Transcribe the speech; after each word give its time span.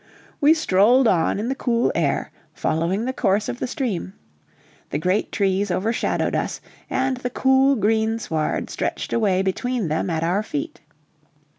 We 0.39 0.55
strolled 0.55 1.07
on 1.07 1.39
in 1.39 1.47
the 1.47 1.53
cool 1.53 1.91
air, 1.93 2.31
following 2.55 3.05
the 3.05 3.13
course 3.13 3.47
of 3.47 3.59
the 3.59 3.67
stream; 3.67 4.13
the 4.89 4.97
great 4.97 5.31
trees 5.31 5.69
overshadowed 5.69 6.33
us, 6.35 6.59
and 6.89 7.17
the 7.17 7.29
cool, 7.29 7.75
green 7.75 8.17
sward 8.17 8.71
stretched 8.71 9.13
away 9.13 9.43
between 9.43 9.89
them 9.89 10.09
at 10.09 10.23
our 10.23 10.41
feet. 10.41 10.81